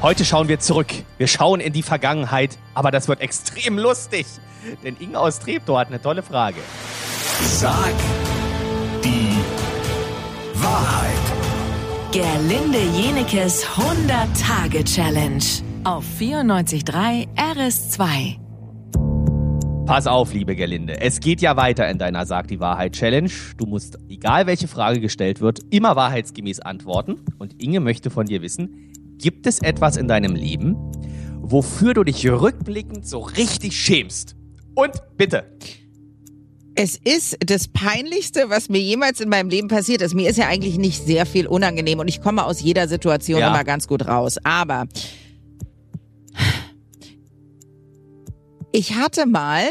Heute 0.00 0.24
schauen 0.24 0.46
wir 0.46 0.60
zurück. 0.60 0.86
Wir 1.16 1.26
schauen 1.26 1.58
in 1.58 1.72
die 1.72 1.82
Vergangenheit, 1.82 2.56
aber 2.72 2.92
das 2.92 3.08
wird 3.08 3.20
extrem 3.20 3.80
lustig. 3.80 4.26
Denn 4.84 4.96
Inge 5.00 5.18
aus 5.18 5.40
Treptow 5.40 5.76
hat 5.76 5.88
eine 5.88 6.00
tolle 6.00 6.22
Frage. 6.22 6.60
Sag 7.42 7.94
die 9.02 9.34
Wahrheit. 10.54 11.18
Gerlinde 12.12 12.78
Jenekes 12.96 13.66
100-Tage-Challenge 13.66 15.42
auf 15.82 16.04
94.3 16.20 17.26
RS2. 17.34 18.38
Pass 19.84 20.06
auf, 20.06 20.32
liebe 20.32 20.54
Gerlinde. 20.54 21.00
Es 21.00 21.18
geht 21.18 21.40
ja 21.40 21.56
weiter 21.56 21.88
in 21.88 21.98
deiner 21.98 22.24
Sag 22.24 22.46
die 22.46 22.60
Wahrheit 22.60 22.92
Challenge. 22.92 23.32
Du 23.56 23.66
musst, 23.66 23.98
egal 24.08 24.46
welche 24.46 24.68
Frage 24.68 25.00
gestellt 25.00 25.40
wird, 25.40 25.58
immer 25.70 25.96
wahrheitsgemäß 25.96 26.60
antworten. 26.60 27.24
Und 27.38 27.60
Inge 27.60 27.80
möchte 27.80 28.10
von 28.10 28.26
dir 28.26 28.42
wissen, 28.42 28.92
gibt 29.18 29.46
es 29.46 29.60
etwas 29.60 29.96
in 29.96 30.08
deinem 30.08 30.34
Leben, 30.34 30.76
wofür 31.40 31.94
du 31.94 32.04
dich 32.04 32.28
rückblickend 32.28 33.06
so 33.06 33.20
richtig 33.20 33.76
schämst? 33.80 34.36
Und 34.74 34.92
bitte. 35.16 35.44
Es 36.74 36.96
ist 36.96 37.36
das 37.44 37.66
Peinlichste, 37.66 38.50
was 38.50 38.68
mir 38.68 38.78
jemals 38.80 39.20
in 39.20 39.28
meinem 39.28 39.48
Leben 39.48 39.66
passiert 39.66 40.00
ist. 40.00 40.14
Mir 40.14 40.30
ist 40.30 40.36
ja 40.36 40.46
eigentlich 40.46 40.78
nicht 40.78 41.04
sehr 41.04 41.26
viel 41.26 41.48
unangenehm 41.48 41.98
und 41.98 42.06
ich 42.06 42.22
komme 42.22 42.44
aus 42.44 42.60
jeder 42.60 42.86
Situation 42.86 43.40
Ja. 43.40 43.48
immer 43.48 43.64
ganz 43.64 43.88
gut 43.88 44.06
raus. 44.06 44.36
Aber 44.44 44.86
ich 48.72 48.94
hatte 48.94 49.26
mal, 49.26 49.64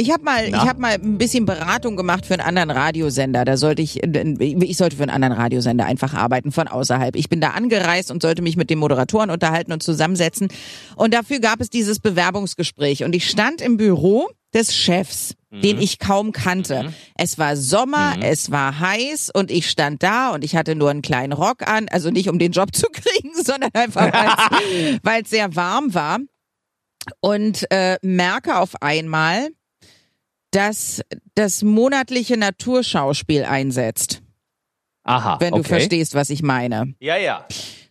ich 0.00 0.10
habe 0.10 0.24
mal, 0.24 0.50
Na? 0.50 0.62
ich 0.62 0.68
habe 0.68 0.80
mal 0.80 0.94
ein 0.94 1.18
bisschen 1.18 1.46
Beratung 1.46 1.96
gemacht 1.96 2.26
für 2.26 2.34
einen 2.34 2.42
anderen 2.42 2.70
Radiosender. 2.70 3.44
Da 3.44 3.56
sollte 3.56 3.82
ich, 3.82 4.02
ich 4.02 4.76
sollte 4.76 4.96
für 4.96 5.02
einen 5.02 5.10
anderen 5.10 5.34
Radiosender 5.34 5.84
einfach 5.84 6.14
arbeiten 6.14 6.52
von 6.52 6.68
außerhalb. 6.68 7.16
Ich 7.16 7.28
bin 7.28 7.40
da 7.40 7.50
angereist 7.50 8.10
und 8.10 8.22
sollte 8.22 8.42
mich 8.42 8.56
mit 8.56 8.70
den 8.70 8.78
Moderatoren 8.78 9.30
unterhalten 9.30 9.72
und 9.72 9.82
zusammensetzen. 9.82 10.48
Und 10.96 11.14
dafür 11.14 11.40
gab 11.40 11.60
es 11.60 11.70
dieses 11.70 12.00
Bewerbungsgespräch. 12.00 13.04
Und 13.04 13.14
ich 13.14 13.28
stand 13.28 13.60
im 13.60 13.76
Büro 13.76 14.28
des 14.54 14.74
Chefs, 14.74 15.34
den 15.50 15.80
ich 15.80 15.98
kaum 15.98 16.32
kannte. 16.32 16.92
Es 17.16 17.38
war 17.38 17.56
Sommer, 17.56 18.16
es 18.22 18.50
war 18.50 18.80
heiß 18.80 19.30
und 19.32 19.50
ich 19.50 19.70
stand 19.70 20.02
da 20.02 20.30
und 20.30 20.44
ich 20.44 20.56
hatte 20.56 20.74
nur 20.74 20.90
einen 20.90 21.02
kleinen 21.02 21.32
Rock 21.32 21.68
an, 21.68 21.88
also 21.88 22.10
nicht 22.10 22.28
um 22.28 22.38
den 22.38 22.52
Job 22.52 22.74
zu 22.74 22.86
kriegen, 22.88 23.30
sondern 23.34 23.70
einfach, 23.74 24.12
weil 25.02 25.22
es 25.22 25.30
sehr 25.30 25.54
warm 25.54 25.94
war. 25.94 26.18
Und 27.20 27.66
äh, 27.70 27.96
merke 28.02 28.58
auf 28.58 28.82
einmal, 28.82 29.48
dass 30.50 31.00
das 31.34 31.62
monatliche 31.62 32.36
Naturschauspiel 32.36 33.44
einsetzt, 33.44 34.22
Aha. 35.04 35.38
wenn 35.40 35.52
du 35.52 35.60
okay. 35.60 35.68
verstehst, 35.68 36.14
was 36.14 36.30
ich 36.30 36.42
meine. 36.42 36.94
Ja, 37.00 37.16
ja. 37.16 37.46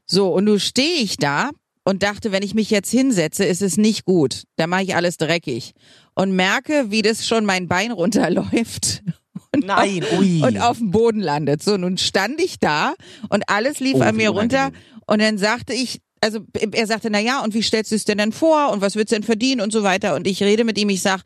So, 0.05 0.33
und 0.33 0.45
nun 0.45 0.59
stehe 0.59 1.01
ich 1.01 1.17
da 1.17 1.51
und 1.83 2.03
dachte, 2.03 2.31
wenn 2.31 2.43
ich 2.43 2.53
mich 2.53 2.69
jetzt 2.69 2.91
hinsetze, 2.91 3.45
ist 3.45 3.61
es 3.61 3.77
nicht 3.77 4.05
gut. 4.05 4.43
Da 4.57 4.67
mache 4.67 4.83
ich 4.83 4.95
alles 4.95 5.17
dreckig. 5.17 5.73
Und 6.15 6.31
merke, 6.33 6.91
wie 6.91 7.01
das 7.01 7.25
schon 7.25 7.45
mein 7.45 7.67
Bein 7.67 7.91
runterläuft. 7.91 9.03
Und 9.55 9.65
Nein, 9.65 10.03
auf, 10.03 10.19
ui. 10.19 10.43
Und 10.43 10.59
auf 10.59 10.77
dem 10.77 10.91
Boden 10.91 11.21
landet. 11.21 11.63
So, 11.63 11.75
nun 11.75 11.97
stand 11.97 12.39
ich 12.39 12.59
da 12.59 12.93
und 13.29 13.43
alles 13.47 13.79
lief 13.79 13.95
Oh, 13.95 14.01
an 14.01 14.15
mir 14.15 14.29
runter. 14.29 14.71
Und 15.07 15.21
dann 15.21 15.39
sagte 15.39 15.73
ich, 15.73 16.01
also 16.21 16.41
er 16.71 16.85
sagte, 16.85 17.09
na 17.09 17.19
ja, 17.19 17.43
und 17.43 17.55
wie 17.55 17.63
stellst 17.63 17.91
du 17.91 17.95
es 17.95 18.05
denn 18.05 18.19
denn 18.19 18.31
vor? 18.31 18.71
Und 18.71 18.81
was 18.81 18.95
willst 18.95 19.11
du 19.11 19.15
denn 19.15 19.23
verdienen 19.23 19.61
und 19.61 19.71
so 19.71 19.81
weiter? 19.81 20.13
Und 20.13 20.27
ich 20.27 20.43
rede 20.43 20.65
mit 20.65 20.77
ihm, 20.77 20.89
ich 20.89 21.01
sag, 21.01 21.21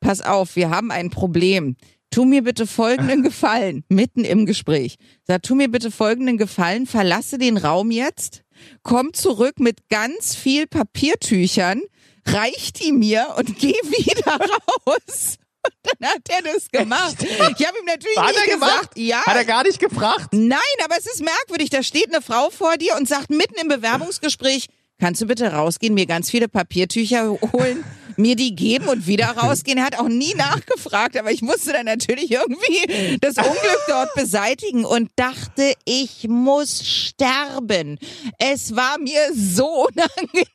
pass 0.00 0.20
auf, 0.20 0.56
wir 0.56 0.70
haben 0.70 0.90
ein 0.90 1.10
Problem. 1.10 1.76
Tu 2.10 2.24
mir 2.24 2.42
bitte 2.42 2.66
folgenden 2.66 3.22
Gefallen, 3.24 3.84
mitten 3.88 4.24
im 4.24 4.46
Gespräch. 4.46 4.96
Sag, 5.24 5.42
tu 5.42 5.54
mir 5.54 5.68
bitte 5.70 5.90
folgenden 5.90 6.38
Gefallen, 6.38 6.86
verlasse 6.86 7.38
den 7.38 7.56
Raum 7.56 7.90
jetzt, 7.90 8.42
komm 8.82 9.12
zurück 9.12 9.58
mit 9.58 9.88
ganz 9.88 10.34
viel 10.34 10.66
Papiertüchern, 10.66 11.82
reich 12.26 12.72
die 12.72 12.92
mir 12.92 13.34
und 13.36 13.58
geh 13.58 13.72
wieder 13.82 14.38
raus. 14.86 15.36
Und 15.64 15.74
dann 16.00 16.10
hat 16.10 16.22
er 16.28 16.42
das 16.42 16.70
gemacht. 16.70 17.16
Ich 17.20 17.66
habe 17.66 17.78
ihm 17.80 17.86
natürlich 17.86 18.16
Hat 18.18 18.28
nicht 18.28 18.46
er 18.46 18.54
gemacht? 18.54 18.70
gesagt, 18.94 18.98
ja, 18.98 19.24
Hat 19.26 19.36
er 19.36 19.44
gar 19.44 19.64
nicht 19.64 19.80
gefragt? 19.80 20.28
Nein, 20.32 20.60
aber 20.84 20.94
es 20.96 21.06
ist 21.06 21.20
merkwürdig. 21.24 21.70
Da 21.70 21.82
steht 21.82 22.06
eine 22.14 22.22
Frau 22.22 22.50
vor 22.50 22.76
dir 22.76 22.94
und 22.96 23.08
sagt 23.08 23.30
mitten 23.30 23.56
im 23.60 23.66
Bewerbungsgespräch, 23.66 24.66
kannst 25.00 25.20
du 25.22 25.26
bitte 25.26 25.52
rausgehen, 25.52 25.92
mir 25.94 26.06
ganz 26.06 26.30
viele 26.30 26.46
Papiertücher 26.48 27.30
holen, 27.52 27.82
mir 28.16 28.36
die 28.36 28.54
geben 28.54 28.88
und 28.88 29.06
wieder 29.06 29.26
rausgehen. 29.36 29.78
Er 29.78 29.84
hat 29.84 29.98
auch 29.98 30.08
nie 30.08 30.34
nachgefragt, 30.34 31.16
aber 31.16 31.30
ich 31.30 31.42
musste 31.42 31.72
dann 31.72 31.86
natürlich 31.86 32.30
irgendwie 32.30 33.18
das 33.20 33.36
Unglück 33.36 33.80
dort 33.88 34.14
beseitigen 34.14 34.84
und 34.84 35.10
dachte, 35.16 35.72
ich 35.84 36.26
muss 36.28 36.84
sterben. 36.86 37.98
Es 38.38 38.74
war 38.76 38.98
mir 38.98 39.20
so 39.34 39.66
unangenehm. 39.88 40.46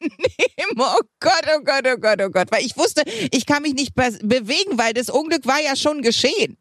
Oh 0.78 1.02
Gott, 1.20 1.46
oh 1.56 1.62
Gott, 1.64 1.86
oh 1.88 1.98
Gott, 2.00 2.22
oh 2.22 2.30
Gott. 2.30 2.52
Weil 2.52 2.66
ich 2.66 2.78
wusste, 2.78 3.04
ich 3.32 3.46
kann 3.46 3.62
mich 3.64 3.74
nicht 3.74 3.96
be 3.96 4.12
bewegen, 4.24 4.78
weil 4.78 4.94
das 4.94 5.10
Unglück 5.10 5.46
war 5.46 5.62
ja 5.62 5.76
schon 5.76 6.02
geschehen. 6.02 6.58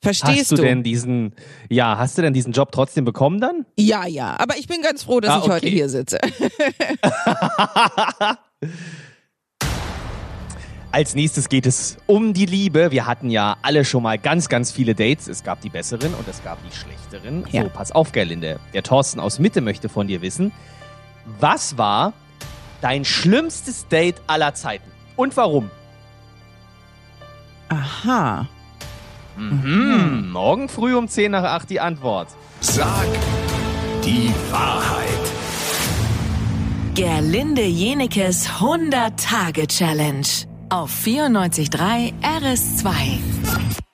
Verstehst 0.00 0.52
Hast 0.52 0.52
du, 0.52 0.56
denn 0.62 0.82
diesen, 0.82 1.34
ja, 1.68 1.98
hast 1.98 2.16
du 2.16 2.22
denn 2.22 2.32
diesen 2.32 2.52
Job 2.52 2.72
trotzdem 2.72 3.04
bekommen 3.04 3.38
dann? 3.40 3.66
Ja, 3.78 4.06
ja, 4.06 4.34
aber 4.38 4.56
ich 4.56 4.66
bin 4.66 4.80
ganz 4.80 5.02
froh, 5.02 5.20
dass 5.20 5.30
Ah, 5.30 5.40
ich 5.44 5.50
heute 5.50 5.68
hier 5.68 5.90
sitze. 5.90 6.18
Als 10.98 11.14
nächstes 11.14 11.48
geht 11.48 11.64
es 11.64 11.96
um 12.08 12.34
die 12.34 12.44
Liebe. 12.44 12.90
Wir 12.90 13.06
hatten 13.06 13.30
ja 13.30 13.56
alle 13.62 13.84
schon 13.84 14.02
mal 14.02 14.18
ganz, 14.18 14.48
ganz 14.48 14.72
viele 14.72 14.96
Dates. 14.96 15.28
Es 15.28 15.44
gab 15.44 15.60
die 15.60 15.68
besseren 15.68 16.12
und 16.12 16.26
es 16.26 16.42
gab 16.42 16.58
die 16.68 16.76
schlechteren. 16.76 17.44
Ja. 17.52 17.62
So, 17.62 17.68
pass 17.68 17.92
auf, 17.92 18.10
Gerlinde. 18.10 18.58
Der 18.74 18.82
Thorsten 18.82 19.20
aus 19.20 19.38
Mitte 19.38 19.60
möchte 19.60 19.88
von 19.88 20.08
dir 20.08 20.22
wissen, 20.22 20.50
was 21.38 21.78
war 21.78 22.14
dein 22.80 23.04
schlimmstes 23.04 23.86
Date 23.86 24.16
aller 24.26 24.54
Zeiten? 24.54 24.90
Und 25.14 25.36
warum? 25.36 25.70
Aha. 27.68 28.48
Mhm. 29.36 30.30
Morgen 30.32 30.68
früh 30.68 30.96
um 30.96 31.06
10 31.06 31.30
nach 31.30 31.44
8 31.44 31.70
die 31.70 31.78
Antwort. 31.78 32.26
Sag 32.58 33.06
die 34.04 34.34
Wahrheit. 34.50 35.06
Gerlinde 36.96 37.62
Jenekes 37.62 38.48
100-Tage-Challenge 38.48 40.47
auf 40.70 40.90
94.3 41.04 42.12
RS2. 42.22 43.87